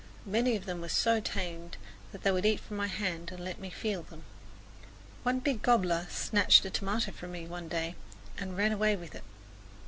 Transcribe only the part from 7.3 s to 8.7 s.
me one day and